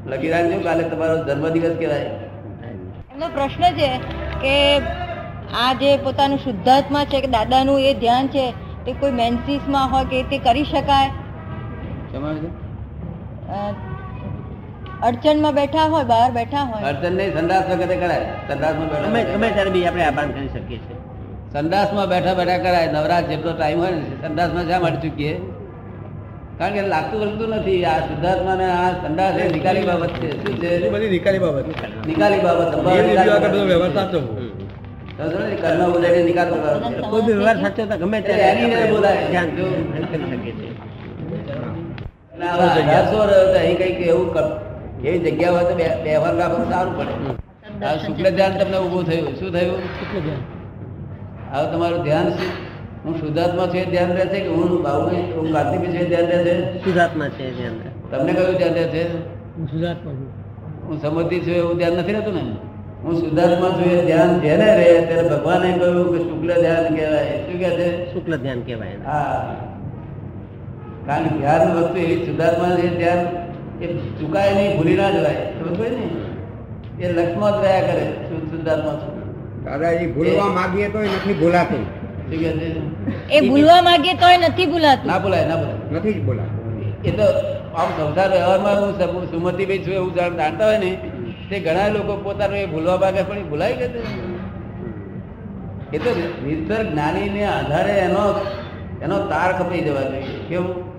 લખી 0.06 0.30
રાખજો 0.30 0.60
કાલે 0.60 0.82
તમારો 0.82 1.16
જન્મદિવસ 1.24 1.74
કહેવાય. 1.78 2.10
એમનો 3.12 3.28
પ્રશ્ન 3.28 3.62
છે 3.72 3.90
કે 4.42 4.78
આ 5.62 5.72
જે 5.72 5.96
પોતાનું 5.96 6.38
શુદ્ધાત્મા 6.38 7.04
છે 7.04 7.20
કે 7.20 7.26
દાદાનું 7.26 7.80
એ 7.80 7.94
ધ્યાન 7.94 8.26
છે 8.28 8.46
તે 8.84 8.92
કોઈ 8.92 9.10
મેન્સિસમાં 9.12 9.92
હોય 9.92 10.04
કે 10.04 10.22
તે 10.22 10.38
કરી 10.38 10.64
શકાય? 10.64 11.10
અડચણમાં 15.02 15.54
બેઠા 15.54 15.84
હોય 15.84 16.04
બહાર 16.04 16.30
બેઠા 16.32 16.62
હોય. 16.62 16.82
અડચણ 16.82 17.10
નહીં 17.10 17.40
સંદાસ 17.40 17.62
વખતે 17.70 17.96
કરાય. 17.96 18.20
સંદાસમાં 18.20 18.88
બેઠા 18.88 19.32
ગમે 19.32 19.48
ત્યારે 19.48 19.70
બી 19.70 19.86
આપણે 19.86 20.04
આબાન 20.04 20.30
કરી 20.30 20.48
શકીએ 20.48 20.78
છીએ. 20.78 20.96
સંદાસમાં 21.52 22.08
બેઠા 22.08 22.34
બેઠા 22.34 22.58
કરાય 22.58 22.92
નવરાત 22.92 23.28
જેટલો 23.28 23.52
ટાઈમ 23.52 23.78
હોય 23.78 23.90
ને 23.90 24.00
સંદાસમાં 24.00 24.68
શા 24.68 24.78
માટે 24.78 25.08
ચૂકીએ. 25.08 25.40
કારણ 26.58 26.74
કે 26.74 26.82
લાગતું 26.82 27.20
વળતું 27.20 27.48
નથી. 27.48 27.84
આ 27.84 27.98
સિદ્ધાર્થમાં 27.98 28.56
ને 28.56 28.64
આ 28.64 28.90
સંદાસ 28.90 29.34
એ 29.34 29.48
નિકાલી 29.48 29.82
બાબત 29.82 30.08
છે. 30.08 30.46
શું 30.46 30.56
છે? 30.56 30.90
બધી 30.90 31.10
નિકાલી 31.10 31.38
બાબત. 31.38 31.64
નિકાલી 32.06 32.40
બાબત 32.40 32.76
વ્યવહાર 33.54 33.92
સાચો. 33.92 34.20
કર્મ 35.62 36.24
નિકાલ 36.24 36.48
કરવાનો 36.48 37.10
કોઈ 37.10 37.22
બી 37.22 37.32
વ્યવહાર 37.32 37.60
સાચો 37.60 37.86
ગમે 37.86 38.20
ત્યારે 38.20 38.42
એની 38.42 38.90
બોલાય. 38.90 39.26
ધ્યાન 39.30 39.50
કરી 39.50 40.36
શકીએ 40.36 40.52
છીએ. 40.52 40.76
અહીં 43.58 43.78
કંઈક 43.78 44.00
એવું 44.00 44.34
કર- 44.34 44.65
એવી 45.06 45.30
જગ્યા 45.30 45.50
હોય 45.50 45.64
તો 45.64 45.74
બે 45.74 45.86
બેહવાર 46.04 46.34
રાખો 46.36 46.70
સારું 46.70 46.94
પડે. 46.98 47.14
આ 47.86 47.96
શુક્લ 47.96 48.30
ધ્યાન 48.30 48.58
તમને 48.58 48.78
ઊભું 48.78 49.04
થયું. 49.04 49.34
શું 49.38 49.50
થયું? 49.52 49.82
શુક્લ 49.98 50.20
ધ્યાન. 50.20 50.44
હવે 51.52 51.72
તમારું 51.72 52.02
ધ્યાન 52.04 52.28
શું 52.28 52.50
હું 53.04 53.14
શુદ્ધાત્મા 53.20 53.66
છે 53.66 53.84
ધ્યાન 53.90 54.12
રહે 54.12 54.26
છે 54.26 54.40
કે 54.40 54.48
હું 54.48 54.82
બાબુ 54.82 55.16
હું 55.36 55.52
કાર્તિક 55.52 55.90
છે 55.90 56.08
ધ્યાન 56.08 56.26
રહે 56.26 56.44
છે? 56.44 56.84
શુદ્ધાત્મા 56.84 57.28
છે 57.28 57.50
ધ્યાન 57.56 57.76
તમને 58.10 58.32
કયું 58.32 58.56
ધ્યાન 58.56 58.74
રહે 58.74 58.84
છે? 58.84 59.02
હું 59.58 59.68
શુદ્ધાત્મા 59.68 60.12
છું. 60.12 60.30
હું 60.88 61.02
સમજતી 61.02 61.40
છું 61.40 61.54
એવું 61.54 61.76
ધ્યાન 61.76 61.92
નથી 61.92 62.12
રહેતું 62.12 62.34
ને? 62.34 62.44
હું 63.04 63.14
શુદ્ધાત્મા 63.20 63.68
છું 63.68 63.92
એ 63.92 64.02
ધ્યાન 64.04 64.40
જેને 64.40 64.68
રહે 64.76 64.90
ત્યારે 65.06 65.28
ભગવાને 65.28 65.72
કહ્યું 65.72 66.12
કે 66.12 66.18
શુક્લ 66.18 66.54
ધ્યાન 66.60 66.94
કહેવાય. 66.96 67.40
શું 67.46 67.60
કહે 67.60 67.70
છે? 67.70 68.12
શુક્લ 68.12 68.36
ધ્યાન 68.36 68.60
કહેવાય 68.60 68.96
હા. 69.06 69.56
કારણ 71.06 71.24
કે 71.24 71.38
ધ્યાન 71.38 71.72
વસ્તુ 71.72 71.98
એ 71.98 72.26
શુદ્ધાત્મા 72.26 72.68
એ 72.68 72.88
ધ્યાન 72.88 73.45
એ 73.80 73.86
ચુકાય 73.96 74.54
નહીં 74.54 74.76
ભૂલી 74.76 74.96
ના 74.96 75.10
જવાય. 75.10 75.34
સમજ 75.34 75.80
ને? 75.80 77.04
એ 77.04 77.12
લક્ષ્મણ 77.12 77.50
જ 77.50 77.64
રહ્યા 77.64 77.80
કરે 77.80 78.12
શુદ્ધ 78.28 78.50
શુદ્ધાત્મા 78.50 78.92
છું 78.92 79.16
દાદાજી 79.64 80.06
ભૂલવા 80.06 80.44
માંગીએ 80.44 80.88
તો 80.88 81.00
નથી 81.00 81.32
ભૂલાતું. 81.32 82.06
કહે 82.30 82.36
છે? 82.36 83.34
એ 83.34 83.48
ભૂલવા 83.48 83.82
માંગે 83.82 84.12
તોય 84.12 84.38
નથી 84.38 84.66
ભૂલાતું. 84.66 85.06
ના 85.06 85.18
ભૂલાય 85.18 85.46
ના 85.46 85.56
ભૂલાય. 85.56 85.96
નથી 85.96 86.12
જ 86.12 86.24
ભૂલાતું. 86.24 86.66
એ 87.04 87.10
તો 87.10 87.22
આમ 87.76 87.88
સંસાર 87.88 88.30
વ્યવહારમાં 88.30 88.80
હું 88.80 88.98
સમ- 88.98 89.30
સુમતિભાઈ 89.30 89.78
છું 89.78 89.94
એવું 89.94 90.14
જાણ- 90.14 90.36
જાણતા 90.36 90.66
હોય 90.66 90.78
ને 90.78 90.98
તે 91.50 91.60
ઘણા 91.60 91.88
લોકો 91.88 92.16
પોતાનું 92.16 92.56
એ 92.56 92.66
ભૂલવા 92.66 92.96
માંગે 92.96 93.22
પણ 93.22 93.48
ભૂલાઈ 93.48 93.72
ગયું 93.72 93.92
એ 95.92 95.98
તો 95.98 96.10
રીતસર 96.44 96.84
જ્ઞાનીને 96.84 97.44
આધારે 97.44 97.92
એનો 97.92 98.46
એનો 99.02 99.18
તાર 99.18 99.52
કપાઈ 99.52 99.80
જવા 99.80 100.02
જોઈએ. 100.02 100.24
કેવું? 100.48 100.95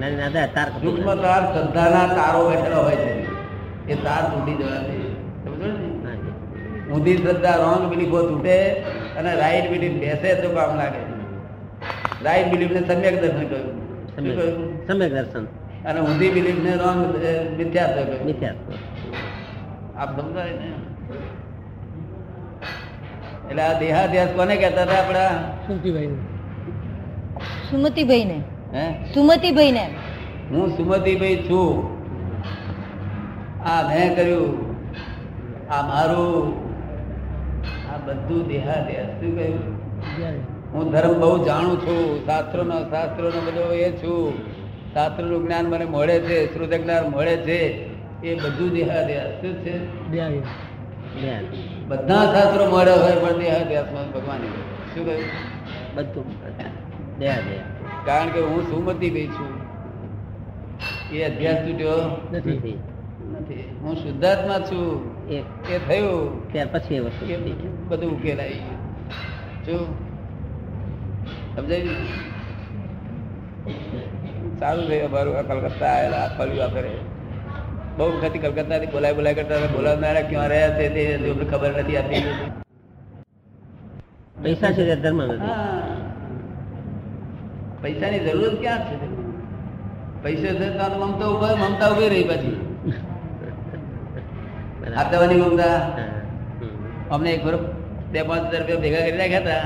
નાની 0.00 0.46
તાર 0.56 0.68
સૂક્ષ્મ 0.80 1.10
તાર 1.24 1.42
શ્રદ્ધાના 1.52 2.06
તારો 2.16 2.40
બેઠેલો 2.48 2.78
હોય 2.86 2.98
છે. 3.02 3.12
એ 3.92 3.94
તાર 4.06 4.22
તૂટી 4.30 4.56
જવા 4.60 4.80
જોઈએ 4.86 5.10
સમજો 5.44 5.66
ને 5.72 5.78
હાજી. 6.06 6.34
ઊંધી 6.92 7.18
શ્રદ્ધા 7.20 7.56
રોંગ 7.62 7.84
બિલીફો 7.92 8.18
તૂટે 8.30 8.56
અને 9.18 9.30
રાઈટ 9.42 9.66
બિલીફ 9.72 9.96
બેસે 10.02 10.28
તો 10.42 10.48
કામ 10.56 10.72
લાગે. 10.80 11.00
રાઈટ 12.26 12.48
બિલીફને 12.52 12.80
સમ્યક 12.88 13.16
દર્શન 13.22 13.46
કહ્યું. 13.50 13.68
સમ્યક. 14.88 15.12
દર્શન. 15.16 15.44
અને 15.88 15.98
ઊંધી 16.06 16.32
બિલીફને 16.36 16.72
રોંગ 16.82 17.00
મિથ્યાત્વ 17.58 17.98
કહ્યું. 18.08 18.24
મિથ્યાત્વ 18.28 18.68
આપ 20.02 20.10
સમજાય 20.18 20.54
ને? 20.60 20.68
એટલે 23.48 23.62
આ 23.68 23.74
દેહાધ્યાસ 23.84 24.32
કોને 24.40 24.54
કહેતા 24.62 24.84
હતા 24.86 25.00
આપડા 25.02 25.32
સુમતીભાઈ 25.66 26.12
સુમતિભાઈ 27.70 28.26
ને 28.32 28.38
હે? 28.74 28.92
સુમતિભાઈ 29.14 29.72
ને 29.72 29.90
હું 30.50 30.68
સુમતિભાઈ 30.76 31.36
છું. 31.36 31.68
આ 33.64 33.82
મેં 33.88 34.16
કર્યું. 34.16 34.44
આ 35.70 35.82
મારું. 35.86 36.48
આ 37.92 37.96
બધું 37.96 38.48
દેહાધ્યાસ 38.48 39.06
શું 39.20 39.36
કહ્યું 39.36 39.60
હું 40.74 40.90
ધર્મ 40.92 41.20
બહુ 41.20 41.44
જાણું 41.44 41.76
છું. 41.80 42.26
શાસ્ત્રોનો 42.26 42.78
શાસ્ત્રોનો 42.90 43.40
બધો 43.40 43.72
એ 43.72 43.90
છું. 43.90 44.46
શાસ્ત્રનું 44.94 45.44
જ્ઞાન 45.44 45.64
મને 45.64 45.84
મળે 45.84 46.20
છે 46.20 46.54
શ્રુત 46.54 46.72
જ્ઞાન 46.74 47.04
મળે 47.04 47.36
છે. 47.36 47.60
એ 48.22 48.34
બધું 48.34 48.70
દેહાધ્યાસ 48.70 49.30
શું 49.40 49.54
છે. 49.54 49.76
બધા 51.88 52.24
શાસ્ત્રો 52.24 52.64
મળે 52.70 52.92
હોય 52.92 53.12
પણ 53.12 53.40
દેહાધ્યાસમાં 53.40 54.12
ભગવાન 54.12 54.38
શું 54.94 55.06
કહ્યું 55.06 55.24
બધું 55.94 56.24
દયા 57.18 57.34
દયા 57.34 57.75
કારણ 58.06 58.28
કે 58.28 58.40
હું 58.40 58.62
સુમતી 58.62 59.10
ભાઈ 59.10 59.26
છું. 59.26 59.52
એ 61.12 61.22
અભ્યાસ 61.24 61.56
તૂટ્યો? 61.56 61.96
નથી 62.36 62.74
હું 63.80 63.94
શુદ્ધાત્મા 63.96 64.58
છું. 64.58 64.84
એ 65.30 65.78
થયું. 65.88 66.52
ત્યાર 66.52 66.68
પછી 66.72 66.94
એ 66.94 67.00
વસ્તુ. 67.00 67.26
બધું 67.88 68.10
ઉકેલાઈ 68.12 68.60
જો 69.66 69.76
સમજાયું? 71.56 71.96
સારું 74.58 74.84
થયું 74.88 75.08
અમારું. 75.10 75.34
કલકત્તા 75.48 75.86
આવેલા 75.86 76.30
ફર્યું 76.38 76.64
આ 76.64 76.66
કરે 76.66 76.90
બહુ 77.98 78.06
વખત 78.12 78.34
કલકત્તા 78.42 78.78
થી 78.78 78.86
બોલાય 78.86 79.14
બોલાય 79.14 79.34
કરતા. 79.34 79.66
બોલાવનારા 79.76 80.20
ક્યાં 80.20 80.48
રહ્યા 80.48 80.78
છે 80.78 80.88
તે 80.94 81.04
ખબર 81.50 81.70
નથી. 81.78 81.96
આપી 81.96 82.22
પૈસા 84.42 84.70
છે 84.72 84.96
ધર્મ 84.96 85.22
નથી. 85.22 85.50
પૈસાની 87.82 88.24
જરૂરત 88.26 88.56
ક્યાં 88.62 88.82
છે? 88.88 88.94
પૈસા 90.22 90.54
છે 90.58 90.66
તો 90.78 90.84
મમતા 91.02 91.28
ઊભા 91.32 91.56
મમતા 91.62 91.90
ઊભી 91.92 92.10
રહી 92.12 92.26
પછી. 92.30 92.56
આપવાની 95.00 95.40
મમતા. 95.42 95.76
અમને 97.14 97.30
એક 97.36 97.42
વર્ષ 97.46 97.64
બે 98.12 98.20
પાંચ 98.28 98.44
હજાર 98.50 98.62
રૂપિયા 98.68 98.82
ભેગા 98.84 99.04
કરી 99.06 99.18
રાખ્યા 99.20 99.44
હતા. 99.44 99.64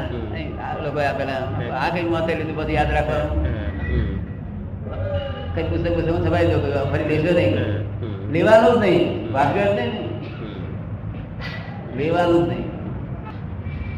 આ 0.65 0.75
લોકો 0.85 0.99
આપેલા 1.09 1.43
આ 1.83 1.89
કઈ 1.95 2.07
માથે 2.13 2.33
લીધું 2.39 2.57
પછી 2.59 2.77
યાદ 2.79 2.91
રાખવાનું. 2.97 3.33
કઈ 5.55 5.67
પુસ્તક 5.71 5.93
પુસ્તક 5.97 6.19
છપાઈ 6.27 6.49
દો 6.51 6.57
ફરી 6.93 7.09
લેજો 7.11 7.33
નહીં. 7.39 7.55
લેવાનું 8.35 8.77
જ 8.83 8.85
નહીં. 8.85 9.05
વાક્ય 9.35 9.65
જ 9.65 9.79
નહીં 9.79 9.93
લેવાનું 11.99 12.43
જ 12.45 12.49
નહીં. 12.53 12.67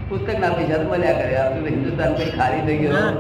પુસ્તક 0.08 0.28
ના 0.42 0.52
પૈસા 0.56 0.78
તો 0.80 0.86
મળ્યા 0.92 1.18
કરે. 1.20 1.34
આપણે 1.42 1.68
હિન્દુસ્તાન 1.74 2.10
કઈ 2.18 2.30
ખાલી 2.38 2.62
થઈ 2.66 2.80
ગયો. 2.82 3.10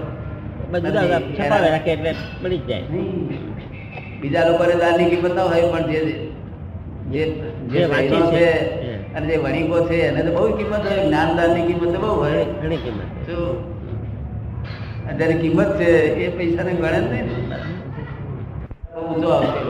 બધું 0.72 0.94
છપાવે 1.36 1.68
રાખે 1.74 1.90
એટલે 1.94 2.12
મળી 2.42 2.58
જ 2.58 2.64
જાય. 2.68 2.84
બીજા 4.20 4.44
લોકોને 4.48 4.74
કિંમત 5.10 5.34
ના 5.36 5.44
હોય 5.50 5.64
પણ 5.72 5.84
જે 5.90 5.98
જે 7.72 7.80
વાંચે 7.92 8.18
છે, 8.32 8.46
અને 9.14 9.24
જે 9.28 9.34
વણિકો 9.44 9.76
છે 9.88 9.98
એને 10.08 10.20
તો 10.26 10.30
બહુ 10.36 10.44
કિંમત 10.58 10.84
હોય 10.88 11.00
જ્ઞાનદાનની 11.06 11.66
કિંમત 11.68 11.90
તો 11.94 11.98
બહુ 12.04 12.10
હોય. 12.22 12.44
ઘણી 12.62 12.80
કિંમત 12.84 13.08
શું 13.26 13.42
કિંમત 15.42 15.70
છે 15.80 15.90
એ 16.24 16.26
પૈસાને 16.36 16.72
ગણે 16.80 16.98
જ 17.04 17.06
નહીં. 17.12 17.26
ઊંચો 19.02 19.28
આવશે 19.36 19.60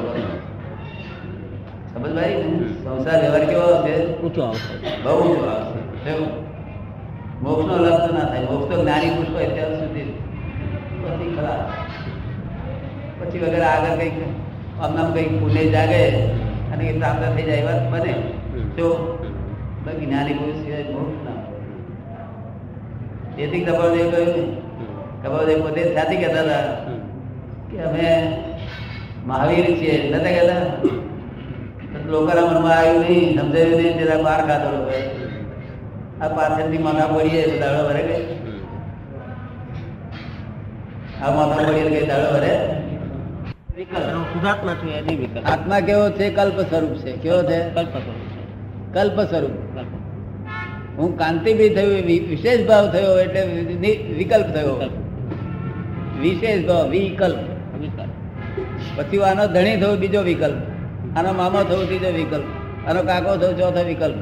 સમજ 1.93 2.13
ભાઈ 2.17 2.37
સંસાર 2.83 3.19
વ્યવહાર 3.23 3.45
કેવો 3.51 3.65
આવશે? 3.71 3.95
ઊંચો 4.23 4.41
આવશે. 4.49 4.75
બહુ 5.05 5.13
ઊંચો 5.23 5.45
આવશે? 5.55 5.81
મોક્ષનો 7.43 7.75
લાભ 7.85 8.01
તો 8.05 8.11
ના 8.17 8.27
થાય. 8.31 8.45
મોક્ષ 8.51 8.67
તો 8.71 8.75
જ્ઞાની 8.83 9.15
પુષ્પ 9.17 9.37
ત્યાં 9.55 9.75
સુધી. 9.81 10.11
પછી 11.13 11.35
ખરા 11.37 11.61
પછી 13.19 13.43
વગર 13.43 13.65
આગળ 13.71 13.95
કંઈક 13.99 14.17
અમને 14.85 15.03
કંઈક 15.15 15.31
પુણે 15.41 15.63
જાગે 15.75 16.03
અને 16.73 16.83
એ 16.91 16.95
પ્રાપ્ત 16.99 17.23
થઈ 17.35 17.47
જાય 17.49 17.65
વાત 17.69 17.81
બને. 17.93 18.13
જો 18.77 18.87
બાકી 19.85 20.07
જ્ઞાની 20.09 20.39
પુરુષ 20.39 20.61
સિવાય 20.63 20.93
મોક્ષ 20.95 21.21
ના. 21.27 21.41
તેથી 23.37 23.65
કપાળદેવ 23.67 24.07
કહ્યું 24.13 24.31
ને 24.37 24.43
કપાળદેવ 25.23 25.59
પોતે 25.65 25.83
સાથી 25.95 26.21
કહેતા 26.23 26.45
હતા 26.45 26.65
કે 27.71 27.77
અમે 27.89 28.07
મહાવીર 29.29 29.67
છીએ, 29.79 29.95
નતા 30.11 30.35
કહેતા 30.37 30.63
લોકોના 32.13 32.47
મનમાં 32.49 32.77
આવ્યું 32.79 33.05
નહીં, 33.07 33.29
સમજાયું 33.39 33.79
નહીં 33.81 33.99
જરા 34.01 34.23
બહાર 34.25 34.43
ખાતો 34.49 34.69
આ 36.23 36.29
પાછળથી 36.37 36.85
માથા 36.87 37.11
પડીએ 37.13 37.43
દાડો 37.61 37.83
ભરે 37.89 38.03
ગઈ 38.09 38.23
આત્મા 45.47 45.81
કેવો 45.81 46.11
છે? 46.11 46.31
કલ્પ 46.31 46.61
સ્વરૂપ 46.61 46.91
છે. 46.91 47.13
કેવો 47.13 47.43
છે? 47.43 47.71
કલ્પ 47.71 47.89
સ્વરૂપ 47.89 48.15
છે. 48.15 48.95
કલ્પ 48.95 49.21
સ્વરૂપ. 49.21 49.51
હું 50.99 51.19
કાંતિભાઈ 51.19 51.69
થયું 51.69 51.93
એ 51.93 52.03
વિશેષ 52.03 52.69
ભાવ 52.69 52.91
થયો 52.93 53.19
એટલે 53.19 53.43
વિકલ્પ 54.13 54.47
થયો. 54.47 54.91
વિશેષ 56.21 56.67
ભાવ 56.67 56.89
વિકલ્પ. 56.89 57.39
પછી 59.01 59.19
આનો 59.19 59.47
ધણી 59.47 59.77
થયો 59.77 59.97
બીજો 59.97 60.21
વિકલ્પ. 60.23 60.57
આનો 61.19 61.33
મામો 61.33 61.63
થયો 61.63 61.85
ત્રીજો 61.85 62.09
વિકલ્પ. 62.09 62.45
આનો 62.89 63.03
કાકો 63.03 63.37
થયો 63.37 63.53
ચોથો 63.53 63.85
વિકલ્પ. 63.85 64.17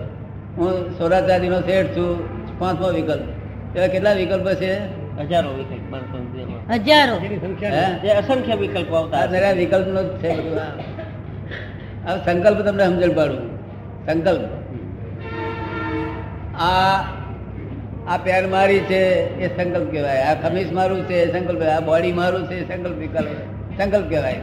હું 0.59 0.99
સોરાચાંદીનો 0.99 1.61
શેઠ 1.61 1.87
છું 1.87 2.41
પાંચમો 2.59 2.89
વિકલ્પ. 2.89 3.23
એવા 3.77 3.87
કેટલા 3.87 4.13
વિકલ્પ 4.13 4.49
છે? 4.49 5.01
હજારો 5.21 5.51
વિકલ્પ. 5.51 5.97
હજારો. 6.75 7.17
અસંખ્ય 8.19 8.55
વિકલ્પો 8.55 8.95
આવતા 8.95 9.51
વિકલ્પ 9.51 9.87
જ 9.87 10.19
છે. 10.19 10.57
આ. 12.07 12.17
સંકલ્પ 12.17 12.59
તમને 12.59 12.87
સમજણ 12.87 13.13
પાડું. 13.13 13.57
સંકલ્પ. 14.07 14.41
આ 16.61 17.01
આ 18.09 18.17
પેર 18.17 18.47
મારી 18.47 18.79
છે 18.79 19.11
એ 19.39 19.57
સંકલ્પ 19.57 19.91
કહેવાય. 19.91 20.23
આ 20.23 20.49
ખમીસ 20.49 20.73
મારું 20.73 21.05
છે 21.05 21.15
એ 21.15 21.33
સંકલ્પ 21.33 21.63
આ 21.63 21.81
બોડી 21.81 22.13
મારું 22.13 22.47
છે 22.47 22.55
એ 22.55 22.77
સંકલ્પ 22.77 22.97
વિકલ્પ 22.97 23.29
સંકલ્પ 23.79 24.09
કહેવાય. 24.09 24.37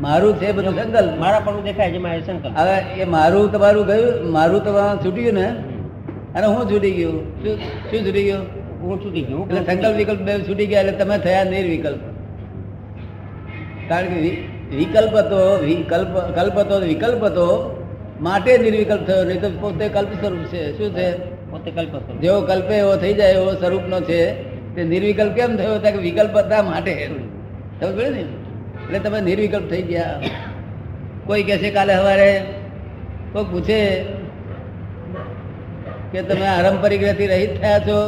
મારું 0.00 0.36
છે 0.36 0.52
બધું 0.52 0.74
સંકલ્પ. 0.74 1.18
મારા 1.18 1.40
પણ 1.40 1.62
દેખાય 1.62 1.92
છે 1.92 1.98
મારે 1.98 2.20
સંકલ્પ. 2.20 2.56
હવે 2.56 3.00
એ 3.00 3.04
મારું 3.04 3.52
તમારું 3.52 3.86
ગયું 3.86 4.32
મારું 4.32 4.64
તમારું 4.64 5.04
છૂટી 5.04 5.22
ગયું 5.22 5.34
ને? 5.34 5.48
અને 6.34 6.46
હું 6.46 6.72
છૂટી 6.72 6.90
ગયું. 6.90 7.42
શું 7.42 7.56
શું 7.56 8.06
છૂટી 8.06 8.24
ગયું? 8.24 8.59
હું 8.82 9.04
છૂટી 9.04 9.22
ગયું. 9.22 9.48
એટલે 9.48 9.74
સંકલ્પ 9.74 9.96
વિકલ્પ 9.96 10.20
બે 10.20 10.38
છૂટી 10.38 10.66
ગયા 10.66 10.80
એટલે 10.80 10.92
તમે 10.92 11.18
થયા 11.18 11.44
નિર્વિકલ્પ. 11.44 11.98
કારણ 13.88 14.06
કે 14.06 14.20
વિકલ્પ 14.76 15.16
હતો 15.16 15.58
વિકલ્પ 15.64 16.14
કલ્પ 16.34 16.58
હતો 16.58 16.78
વિકલ્પ 16.78 17.24
હતો 17.24 17.46
માટે 18.20 18.58
નિર્વિકલ્પ 18.58 19.06
થયો 19.06 19.24
નહીં 19.24 19.40
તો 19.40 19.50
પોતે 19.50 19.88
કલ્પ 19.88 20.08
સ્વરૂપ 20.08 20.44
છે. 20.44 20.78
શું 20.78 20.94
છે? 20.94 21.06
પોતે 21.50 21.70
કલ્પ 21.70 21.90
સ્વરૂપ. 21.90 22.20
જેવો 22.20 22.40
કલ્પે 22.40 22.74
એવો 22.74 22.96
થઈ 22.96 23.14
જાય 23.14 23.32
એવો 23.32 23.52
સ્વરૂપનો 23.52 24.00
છે. 24.00 24.20
તે 24.74 24.84
નિર્વિકલ્પ 24.84 25.32
કેમ 25.32 25.56
થયો? 25.56 25.74
હતા 25.74 25.90
કે 25.90 25.98
વિકલ્પ 25.98 26.36
હતા 26.36 26.62
માટે. 26.62 27.10
તમે 27.80 27.92
પડે 27.92 28.10
ને? 28.10 28.20
એટલે 28.20 28.98
તમે 28.98 29.20
નિર્વિકલ્પ 29.20 29.70
થઈ 29.70 29.82
ગયા. 29.82 30.20
કોઈ 31.26 31.42
કહેશે 31.42 31.70
કાલે 31.70 31.94
સવારે 31.96 32.44
કોઈ 33.32 33.44
પૂછે 33.44 33.80
કે 36.12 36.22
તમે 36.22 36.46
આરંપરિક 36.46 36.80
પરિગ્રહથી 36.80 37.26
રહિત 37.26 37.60
થયા 37.60 37.78
છો? 37.78 37.98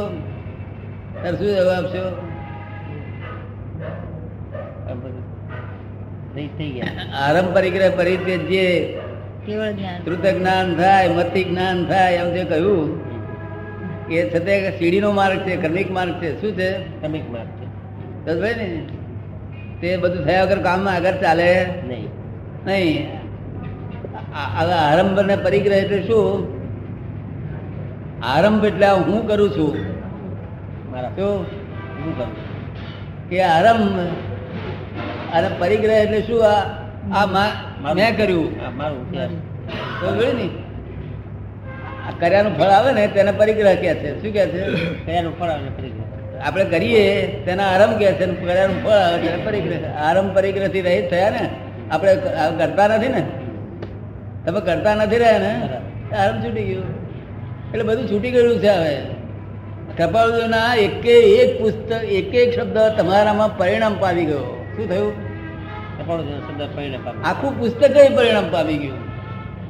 શું 1.23 1.47
જવાબ 1.47 1.85
આપશો 1.85 2.29
આરંભ 7.19 7.53
પરિગ્રહ 7.53 7.91
પરિત્યજ્ય 7.97 8.85
કેવળ 9.45 9.71
જ્ઞાન. 9.71 10.03
શ્રુત 10.03 10.25
જ્ઞાન 10.25 10.75
થાય 10.75 11.07
મતિ 11.07 11.43
જ્ઞાન 11.43 11.85
થાય 11.85 12.13
એમ 12.13 12.33
જે 12.33 12.43
કહ્યું 12.43 13.01
એ 14.11 14.29
છતાં 14.29 14.77
સીડીનો 14.77 15.11
માર્ગ 15.11 15.39
છે 15.39 15.55
ક્રમિક 15.55 15.91
માર્ગ 15.91 16.13
છે. 16.23 16.41
શું 16.41 16.51
છે? 16.51 16.79
ક્રમિક 16.79 17.31
માર્ગ 17.31 17.47
છે. 17.47 18.41
ભાઈ 18.41 18.53
ને? 18.53 18.87
તે 19.81 19.97
બધું 19.97 20.25
થયા 20.25 20.43
વગર 20.43 20.59
કામમાં 20.59 20.93
આગળ 20.93 21.11
ચાલે? 21.11 21.65
નહીં. 21.87 22.07
નહીં. 22.65 23.07
આ- 24.35 24.63
આ 24.63 24.93
આરંભ 24.93 25.19
અને 25.19 25.35
પરિગ્રહ 25.35 25.75
એટલે 25.75 26.01
શું? 26.01 26.47
આરંભ 28.23 28.65
એટલે 28.65 28.87
હું 28.87 29.27
કરું 29.27 29.49
છું. 29.49 29.92
મારા 30.93 31.09
શું 31.09 31.39
હું 31.39 32.17
કરું 32.17 33.29
કે 33.29 33.41
આરંભ 33.41 33.99
અને 35.35 35.49
પરિગ્રહ 35.59 35.93
એટલે 35.93 36.21
શું? 36.21 36.45
આ 36.45 36.59
આ 37.15 37.25
મા- 37.25 38.17
કર્યું. 38.17 38.67
આ 38.67 38.69
મારું 38.69 39.11
જોયું 39.11 40.35
ને? 40.35 40.49
આ 42.07 42.11
કર્યાનું 42.19 42.57
ફળ 42.57 42.63
આવે 42.63 42.93
ને 42.93 43.07
તેને 43.07 43.31
પરિગ્રહ 43.31 43.75
કહે 43.75 43.95
છે. 43.95 44.21
શું 44.21 44.33
કહે 44.33 44.47
છે? 44.47 44.61
કર્યાનું 45.05 45.39
ફળ 45.39 45.47
આવે 45.47 45.69
પરિગ્રહ. 45.69 46.47
આપણે 46.47 46.65
કરીએ 46.65 47.27
તેના 47.45 47.63
આરંભ 47.63 47.99
કહે 47.99 48.13
છે 48.13 48.25
કર્યાનું 48.25 48.83
ફળ 48.83 48.89
આવે 48.89 49.27
તેને 49.27 49.45
પરિગ્રહ. 49.45 49.89
આરંભ 49.89 50.35
પરિગ્રહથી 50.35 50.81
રહિત 50.81 51.09
થયા 51.09 51.29
ને 51.29 51.49
આપણે 51.91 52.15
કરતા 52.57 52.87
નથી 52.87 53.07
ને? 53.07 53.27
તમે 54.45 54.59
કરતા 54.59 54.95
નથી 54.95 55.17
રહ્યા 55.17 55.37
ને? 55.39 55.69
આરંભ 56.15 56.45
છૂટી 56.45 56.63
ગયું. 56.63 56.83
એટલે 57.69 57.83
બધું 57.83 58.11
છૂટી 58.11 58.31
ગયું 58.31 58.59
છે 58.59 58.67
હવે. 58.67 59.12
કપાળના 59.97 60.75
એકે 60.75 61.19
એક 61.19 61.61
પુસ્તક 61.61 62.03
એક 62.03 62.35
એક 62.35 62.59
શબ્દ 62.59 62.77
તમારામાં 62.77 63.57
પરિણામ 63.57 63.95
પામી 63.99 64.25
ગયો. 64.25 64.65
શું 64.75 64.89
થયું? 64.89 65.13
કપાળો 65.99 66.23
શબ્દ 66.23 66.61
પરિણામ 66.75 67.01
પામે. 67.05 67.23
આખું 67.23 67.59
પુસ્તક 67.59 68.15
પરિણામ 68.15 68.43
પામી 68.51 68.77
ગયું. 68.77 68.97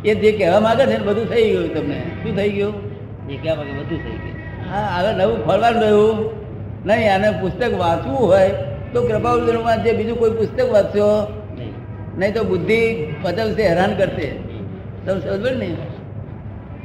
એ 0.06 0.16
જે 0.16 0.32
કહેવા 0.32 0.60
માંગે 0.60 0.86
છે 0.86 0.98
ને 0.98 1.04
બધું 1.04 1.30
થઈ 1.30 1.50
ગયું 1.50 1.74
તમને. 1.74 2.00
શું 2.00 2.36
થઈ 2.36 2.50
ગયું? 2.50 2.74
જે 3.28 3.36
કહેવા 3.36 3.56
માંગે 3.56 3.72
બધું 3.72 3.90
થઈ 3.90 4.18
ગયું. 4.18 4.74
હા 4.74 5.00
હવે 5.00 5.14
નવું 5.14 5.46
ફળવાનું 5.46 5.82
રહ્યું. 5.82 6.30
નહીં 6.86 7.14
આને 7.16 7.32
પુસ્તક 7.32 7.80
વાંચવું 7.80 8.20
હોય 8.20 8.50
તો 8.94 9.02
કૃપાવર્ધન 9.02 9.84
જે 9.84 9.94
બીજું 9.94 10.20
કોઈ 10.20 10.30
પુસ્તક 10.30 10.74
વાંચશો 10.74 11.08
નહીં. 11.58 11.74
નહીં 12.18 12.34
તો 12.34 12.44
બુદ્ધિ 12.44 13.08
પચવશે 13.22 13.68
હેરાન 13.68 13.96
કરશે. 13.96 14.30
તમે 15.06 15.20
સમજ 15.20 15.58
ને? 15.58 15.76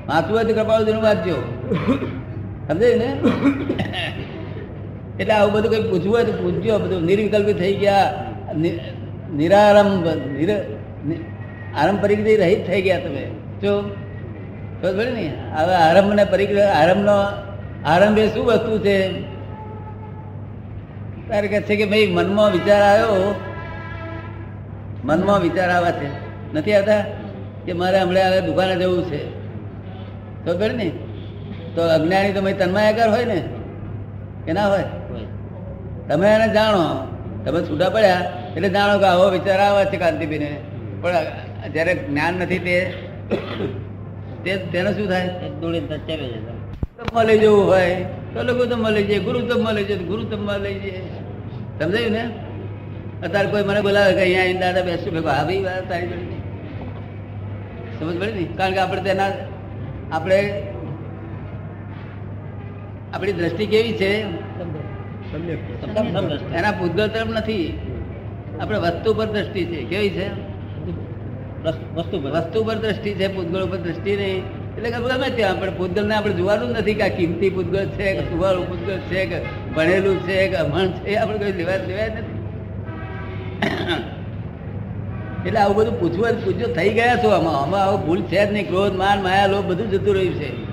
વાંચવું 0.09 0.37
હોય 0.37 0.45
તો 0.45 0.55
કૃપાવર્ધન 0.55 1.03
વાંચજો. 1.03 1.37
સમજાય 2.69 2.95
ને? 2.95 3.17
એટલે 5.21 5.35
આવું 5.35 5.53
બધું 5.53 5.71
કંઈ 5.71 5.91
પૂછવું 5.91 6.15
હોય 6.15 6.25
તો 6.25 6.33
પૂછજો. 6.33 6.79
બધું 6.79 7.05
નિર્વિકલ્પી 7.05 7.53
થઈ 7.53 7.75
ગયા. 7.75 8.25
નિરારંભ, 9.37 10.07
નિર 10.07 10.57
પરિગ્રહ 12.01 12.45
રહિત 12.45 12.67
થઈ 12.67 12.83
ગયા 12.83 12.99
તમે. 12.99 13.31
જો 13.63 13.83
ખબર 14.83 15.07
ને. 15.07 15.35
હવે 15.57 15.75
આરંભ 15.75 16.13
ને 16.13 16.25
પરિગ્રહ 16.25 16.65
આરંભનો 16.65 17.13
આરંભ 17.87 18.19
એ 18.19 18.29
શું 18.29 18.47
વસ્તુ 18.47 18.79
છે? 18.79 19.23
તારે 21.29 21.49
કહે 21.49 21.61
છે 21.61 21.77
કે 21.77 21.87
ભાઈ, 21.87 22.07
મનમાં 22.07 22.53
વિચાર 22.53 22.83
આવ્યો. 22.83 23.35
મનમાં 25.05 25.41
વિચાર 25.41 25.71
આવે 25.71 25.93
છે. 25.93 26.11
નથી 26.55 26.73
આવતા? 26.73 27.05
કે 27.67 27.73
મારે 27.73 28.01
હમણાં 28.01 28.29
હવે 28.29 28.41
દુકાને 28.41 28.77
જવું 28.77 29.05
છે. 29.05 29.31
ખબર 30.45 30.71
ને. 30.73 30.93
તો 31.79 31.85
અજ્ઞાની 31.87 32.33
તો 32.33 32.41
ભાઈ 32.43 32.53
તન્માયાકાર 32.53 33.11
હોય 33.11 33.25
ને? 33.25 33.41
કે 34.45 34.53
ના 34.53 34.69
હોય? 34.69 34.85
તમે 36.09 36.29
એને 36.29 36.47
જાણો. 36.55 36.85
તમે 37.45 37.61
છૂટા 37.61 37.91
પડ્યા 37.91 38.23
એટલે 38.57 38.69
જાણો 38.69 38.99
કે 38.99 39.05
આવો 39.05 39.27
વિચાર 39.31 39.61
આવે 39.61 39.85
છે 39.85 39.97
કાંતિબીને 39.97 40.49
પણ 41.03 41.13
જ્યારે 41.73 41.95
જ્ઞાન 41.95 42.35
નથી 42.35 42.59
તે 42.59 42.77
તે 44.45 44.57
તેને 44.73 44.91
શું 44.93 45.07
થાય? 45.09 45.31
મળી 45.63 45.81
તમે. 45.81 47.39
જવું 47.39 47.67
હોય. 47.67 47.95
તો 48.35 48.43
લોકો 48.43 48.65
તો 48.65 48.77
મળી 48.77 49.05
જાય. 49.05 49.19
ગુરુ 49.19 49.41
તમમાં 49.41 49.75
મળી 49.75 49.85
જાય 49.85 49.99
તો 49.99 50.05
ગુરુ 50.05 50.23
તમમાં 50.23 50.59
લઈ 50.59 50.79
જાય. 50.81 51.01
સમજાયું 51.81 52.13
ને? 52.13 52.25
અત્યારે 53.27 53.49
કોઈ 53.49 53.63
મને 53.63 53.81
બોલાવે 53.81 54.13
કે 54.15 54.21
અહીંયા 54.21 54.43
આવીને 54.43 54.61
દાદા 54.61 54.83
બેસું. 54.83 55.13
ભેગો 55.13 55.29
આ 55.29 55.45
ભાઈ 55.45 55.63
વાત 55.63 55.89
તારી 55.91 56.07
જોડે. 56.07 56.39
સમજ 57.99 58.21
પડે 58.21 58.33
ને? 58.33 58.45
કારણ 58.57 58.73
કે 58.73 58.79
આપણે 58.79 59.03
તેના 59.03 59.31
આપણે 60.13 60.39
આપણી 63.15 63.33
દ્રષ્ટિ 63.33 63.67
કેવી 63.67 63.93
છે? 63.93 64.21
એના 66.55 66.71
પૂતગલ 66.71 67.09
તરફ 67.09 67.29
નથી. 67.29 67.79
આપણે 68.61 68.79
વસ્તુ 68.79 69.15
પર 69.15 69.27
દ્રષ્ટિ 69.27 69.65
છે. 69.65 69.85
કેવી 69.85 70.11
છે? 70.11 70.29
વસ્તુ- 71.65 71.99
વસ્તુ 71.99 72.21
પર. 72.21 72.31
વસ્તુ 72.31 72.65
પર 72.65 72.75
દ્રષ્ટિ 72.75 73.15
છે 73.15 73.29
પૂતગળ 73.29 73.63
ઉપર 73.63 73.77
દ્રષ્ટિ 73.77 74.17
નહીં. 74.17 74.43
એટલે 74.77 74.91
કે 74.91 74.97
ગમે 74.97 75.31
ત્યાં 75.31 75.51
આપણે 75.51 75.71
પૂતગલને 75.71 76.15
આપણે 76.15 76.35
જોવાનું 76.35 76.71
નથી 76.71 76.95
કે 76.95 77.03
આ 77.03 77.09
કિંમતી 77.09 77.51
પૂતગલ 77.51 77.87
છે 77.87 78.13
કે 78.13 78.21
સુવાળું 78.21 78.69
પૂતગલ 78.69 78.99
છે 78.99 79.27
કે 79.27 79.41
ભણેલું 79.77 80.21
છે 80.21 80.49
કે 80.49 80.57
અભણ 80.57 80.89
છે 80.89 81.15
આપણે 81.15 81.39
કોઈ 81.39 81.53
લેવા 81.53 81.77
લેવાય 81.77 82.09
નથી. 82.09 82.39
એટલે 85.49 85.61
આવું 85.61 85.77
બધું 85.77 86.01
પૂછવું 86.01 86.45
પૂછ્યું 86.45 86.75
થઈ 86.75 86.89
ગયા 86.89 87.17
છો 87.17 87.29
આમાં. 87.29 87.63
આમાં 87.63 87.81
આવું 87.81 88.07
ભૂલ 88.07 88.23
છે 88.23 88.47
જ 88.47 88.53
નહીં. 88.53 88.69
ક્રોધ 88.69 88.97
માન 88.97 89.23
માયા 89.23 89.47
લોભ 89.47 89.67
બધું 89.67 89.91
જતું 89.91 90.15
રહ્યું 90.15 90.35
છે. 90.35 90.68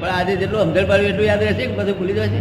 પણ 0.00 0.10
આજે 0.18 0.32
જેટલું 0.40 0.60
સમજણ 0.64 0.86
પાડ્યું 0.90 1.10
એટલું 1.12 1.26
યાદ 1.30 1.42
રહેશે 1.46 1.64
કે 1.68 1.74
બધું 1.78 1.94
ભૂલી 1.98 2.16
જશે 2.18 2.38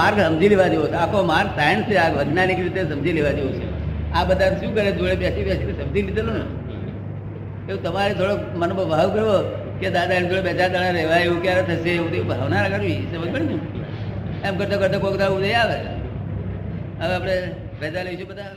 માર્ગ 0.00 0.18
સમજી 0.20 0.50
લેવા 0.52 0.68
જેવો 0.72 0.86
છે. 0.86 0.96
આખો 1.02 1.18
માર્ગ 1.32 1.50
સાયન્સ 1.58 1.84
છે 1.88 1.96
આ 2.04 2.08
વૈજ્ઞાનિક 2.16 2.58
રીતે 2.64 2.80
સમજી 2.92 3.14
લેવા 3.18 3.34
જેવું 3.38 3.52
છે. 3.58 3.66
આ 4.16 4.24
બધા 4.28 4.50
શું 4.60 4.70
કરે? 4.74 4.90
જોડે 4.98 5.16
બેસી 5.22 5.44
બેસીને 5.48 5.72
સમજી 5.80 6.04
લીધેલું 6.06 6.34
ને? 6.38 6.44
એવું 7.68 7.80
તમારે 7.84 8.12
થોડો 8.14 8.34
મનમાં 8.60 8.88
ભાવ 8.92 9.08
કરવો 9.14 9.36
કે 9.80 9.88
દાદા 9.96 10.16
એમ 10.20 10.26
જોડે 10.30 10.42
બે 10.46 10.52
ચાર 10.58 10.70
દાડા 10.74 10.94
રહેવાય 10.98 11.22
એવું 11.28 11.40
ક્યારે 11.44 11.62
થશે 11.68 11.90
એવું 11.98 12.10
ભાવના 12.30 12.68
કરવી 12.72 12.98
સમજ 13.12 13.28
પડે 13.34 13.46
ને? 13.50 13.56
એમ 14.46 14.54
કરતા 14.58 14.78
કરતા 14.82 15.00
કોઈક 15.04 15.16
દાડા 15.20 15.36
ઉદય 15.38 15.52
આવે. 15.62 15.78
હવે 17.00 17.14
આપણે 17.14 17.36
ભેજા 17.80 18.04
લઈશું 18.08 18.28
બધા? 18.32 18.52